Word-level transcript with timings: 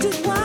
just 0.00 0.26
want 0.26 0.39